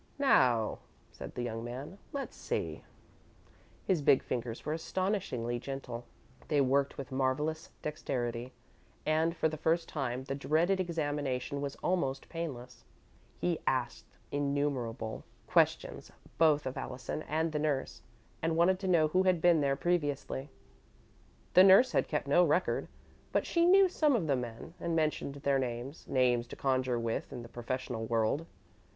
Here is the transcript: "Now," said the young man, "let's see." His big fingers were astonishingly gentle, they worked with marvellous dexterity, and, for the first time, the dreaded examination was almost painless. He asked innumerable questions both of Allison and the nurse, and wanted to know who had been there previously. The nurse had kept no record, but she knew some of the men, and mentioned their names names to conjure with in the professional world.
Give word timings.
"Now," 0.17 0.79
said 1.11 1.35
the 1.35 1.43
young 1.43 1.63
man, 1.63 1.99
"let's 2.11 2.35
see." 2.35 2.83
His 3.85 4.01
big 4.01 4.23
fingers 4.23 4.65
were 4.65 4.73
astonishingly 4.73 5.59
gentle, 5.59 6.05
they 6.47 6.59
worked 6.59 6.97
with 6.97 7.11
marvellous 7.11 7.69
dexterity, 7.83 8.51
and, 9.05 9.35
for 9.37 9.47
the 9.47 9.57
first 9.57 9.87
time, 9.87 10.23
the 10.23 10.33
dreaded 10.33 10.79
examination 10.79 11.61
was 11.61 11.75
almost 11.83 12.29
painless. 12.29 12.83
He 13.39 13.59
asked 13.67 14.17
innumerable 14.31 15.23
questions 15.45 16.11
both 16.39 16.65
of 16.65 16.77
Allison 16.77 17.21
and 17.27 17.51
the 17.51 17.59
nurse, 17.59 18.01
and 18.41 18.57
wanted 18.57 18.79
to 18.79 18.87
know 18.87 19.09
who 19.09 19.21
had 19.21 19.39
been 19.39 19.61
there 19.61 19.75
previously. 19.75 20.49
The 21.53 21.63
nurse 21.63 21.91
had 21.91 22.07
kept 22.07 22.25
no 22.25 22.43
record, 22.43 22.87
but 23.31 23.45
she 23.45 23.67
knew 23.67 23.87
some 23.87 24.15
of 24.15 24.25
the 24.25 24.35
men, 24.35 24.73
and 24.79 24.95
mentioned 24.95 25.35
their 25.35 25.59
names 25.59 26.07
names 26.07 26.47
to 26.47 26.55
conjure 26.55 26.97
with 26.99 27.31
in 27.31 27.43
the 27.43 27.47
professional 27.49 28.07
world. 28.07 28.47